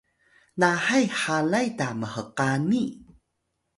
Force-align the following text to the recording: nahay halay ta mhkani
nahay 0.59 1.05
halay 1.19 1.67
ta 1.77 1.87
mhkani 2.01 2.83